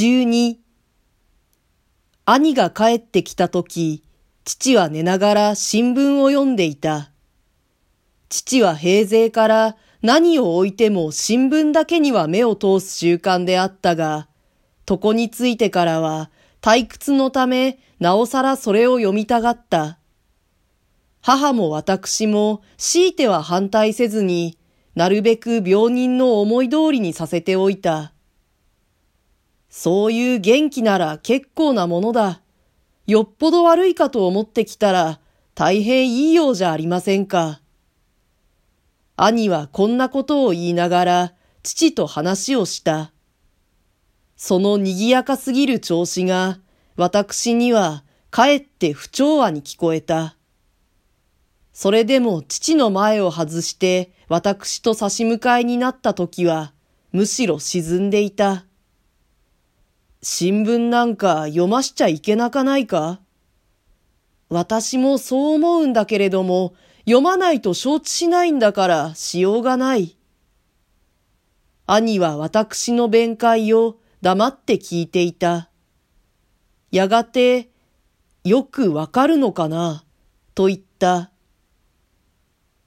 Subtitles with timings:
[0.00, 0.56] 12
[2.24, 4.02] 兄が帰ってきたとき、
[4.46, 7.10] 父は寝ながら新聞を読んでいた。
[8.30, 14.28] 父は平勢から何を置いても新聞だけには目を通す習慣であったが、
[14.88, 16.30] 床についてからは
[16.62, 19.98] 退屈のためなおさらそれを読みたがった。
[21.20, 24.56] 母も私も強いては反対せずに、
[24.94, 28.14] なるべく病人の思い通りにさせておいた。
[29.70, 32.42] そういう元気なら結構なものだ。
[33.06, 35.20] よっぽど悪いかと思ってきたら
[35.54, 37.60] 大変いいようじゃありませんか。
[39.16, 43.12] 兄はこんなことを言いながら父と話をした。
[44.36, 46.58] その賑やかすぎる調子が
[46.96, 50.36] 私にはかえって不調和に聞こえた。
[51.72, 56.72] それでも父の前を外して私と差し向かいになった時は
[57.12, 58.64] むしろ沈んでいた。
[60.22, 63.20] 新聞なんか読ましちゃいけなかないか？
[64.50, 66.74] 私もそう思うんだけれども、
[67.06, 70.18] 読まないと承知しないんだからしようがない。
[71.86, 75.70] 兄は私の弁解を黙って聞いていた。
[76.90, 77.70] やがて、
[78.44, 80.04] よくわかるのかな？
[80.54, 81.30] と言った。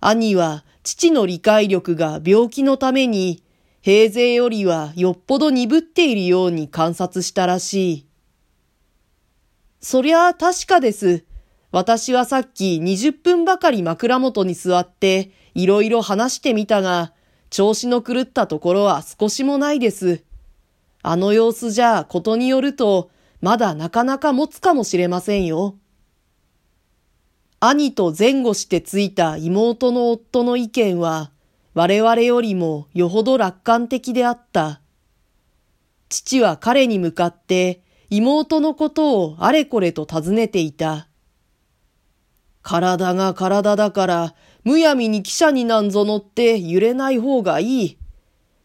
[0.00, 3.41] 兄は父の理解力が病気のために
[3.82, 8.06] 平勢よりはよっぽど鈍っているように観察したらしい。
[9.80, 11.24] そりゃあ確かです。
[11.72, 17.12] 私はさっき20分ばかり枕元に座っていろいろ話してみたが、
[17.50, 20.22] 調子の狂ったところは少しもないです。
[21.02, 23.10] あの様子じゃことによると、
[23.40, 25.74] まだなかなか持つかもしれませんよ。
[27.58, 31.31] 兄と前後してついた妹の夫の意見は、
[31.74, 34.80] 我々よりもよほど楽観的であった。
[36.08, 41.08] 父は彼に向かって妹のことをあれこれと尋ねていた。
[42.60, 47.98] 体が体だから、むやみに汽車になんぞ乗って揺れない方がいい。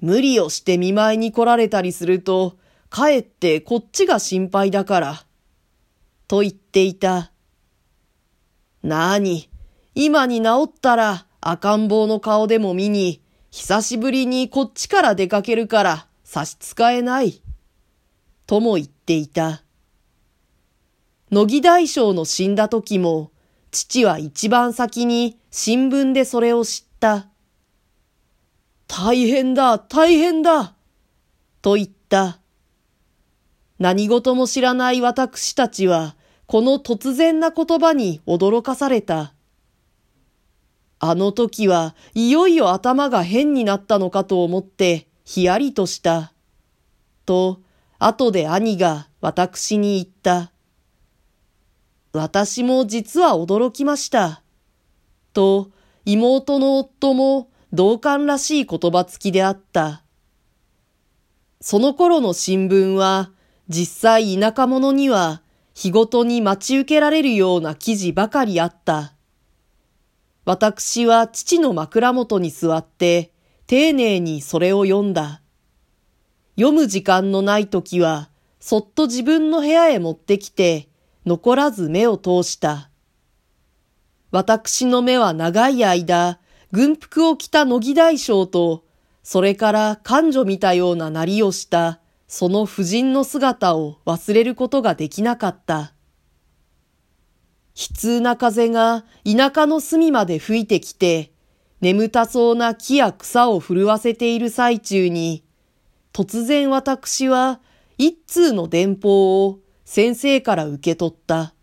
[0.00, 2.56] 無理をして見舞いに来られたりすると、
[2.90, 5.24] かえってこっちが心配だから。
[6.26, 7.30] と言っていた。
[8.82, 9.48] なに、
[9.94, 17.42] 今に治ったら赤ん坊の顔でも見に、久しぶりにこっちから出かけるから差し支えない。
[18.46, 19.62] とも言っていた。
[21.30, 23.30] 乃木大将の死んだ時も、
[23.70, 27.28] 父は一番先に新聞でそれを知った。
[28.86, 30.74] 大変だ、大変だ
[31.60, 32.40] と言った。
[33.78, 36.16] 何事も知らない私たちは、
[36.46, 39.34] この突然な言葉に驚かされた。
[41.00, 46.32] あの時はいよいよ頭が変になったのかと思ってひやりとした。
[47.26, 47.60] と、
[47.98, 50.52] 後で兄が私に言った。
[52.12, 54.42] 私も実は驚きました。
[55.32, 55.70] と、
[56.04, 60.02] 妹の夫も同感らしい言葉付きであった。
[61.60, 63.30] その頃の新聞は、
[63.68, 65.42] 実際田舎者には
[65.74, 69.17] 日ごとに待ち受けられるような記事ばかりあった。
[70.48, 73.32] 私は父の枕元に座って、
[73.66, 75.42] 丁寧にそれを読んだ。
[76.56, 80.88] 読む時間のない時は、そっと自分の部屋へ持ってきて、
[81.26, 82.88] 残らず目を通した。
[84.30, 86.38] 私の目は長い間、
[86.72, 88.86] 軍服を着た乃木大将と、
[89.22, 95.92] それから感女見たようななりをした、その婦人の姿を忘れることができなかった。
[97.78, 101.30] 悲痛な風が田舎の隅まで吹いてきて、
[101.80, 105.44] 眠たそうな木や草を震わせている最中に、
[106.12, 107.60] 突然私は
[107.96, 111.54] 一通の電報を先生から受け取った。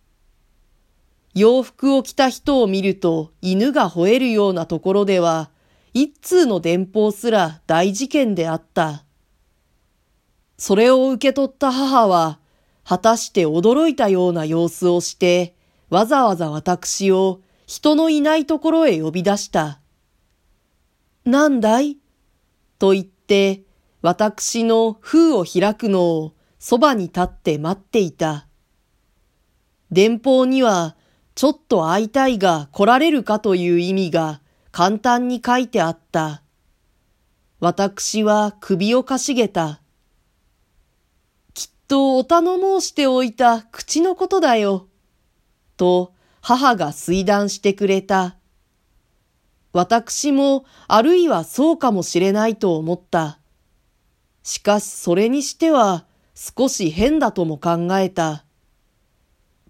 [1.34, 5.50] 洋服を着た人を見ると犬が吠えるようなところでは、
[5.94, 9.04] 一通の電報すら大事件であった。
[10.58, 12.40] それを受け取った母は、
[12.86, 15.56] 果たして驚いたような様子をして、
[15.90, 19.80] わざわざ私を人のいないところへ呼び出した。
[21.26, 21.98] なんだい？
[22.78, 23.64] と言って、
[24.02, 28.48] 私の封を開くのをそばに立って待っていた。
[29.92, 30.96] 電報には、
[31.36, 34.42] ちょっと会いたいが来られるかという意味が
[34.72, 36.44] 簡単に書いてあった。
[37.60, 39.82] 私は首をかしげた。
[41.54, 44.88] きっとお頼申しておいた口のことだよ。
[45.78, 48.36] と母が推断してくれた。
[49.74, 53.40] 私もあるいはそうかもしれないと思った。
[54.44, 58.46] しかしそれにしては少し変だとも考えた。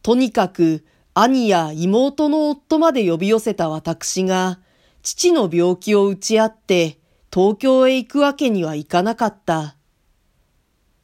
[0.02, 0.86] とにかく
[1.16, 4.60] 兄や妹の夫まで呼び寄せた私が、
[5.02, 7.00] 父の病気を打ち合って
[7.34, 9.78] 東京へ行くわけにはいかなかった。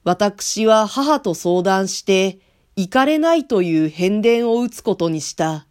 [0.04, 2.40] 私は母と相談して、
[2.76, 5.68] 行かれないという変電を打つことにした。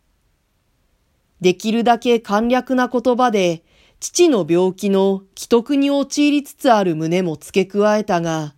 [1.41, 3.64] できるだけ簡略な言葉で、
[3.99, 8.55] 父の病気の既得に陥りつつある旨も付け加えたが、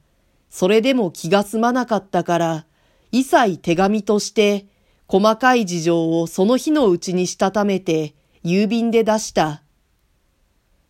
[0.50, 2.66] それでも気が済まなかったから、
[3.12, 4.66] 一切手紙として、
[5.06, 9.62] 細かい事情をその日のうちにしたためて、郵便で出した。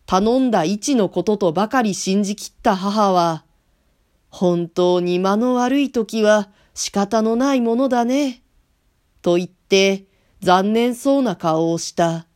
[0.05, 3.45] 頼んだ位置のこととばかり信じきった母は、
[4.29, 8.43] 本当に間の悪い時は仕方のないものだね。
[9.21, 10.05] と言って
[10.41, 12.27] 残念そうな顔をした。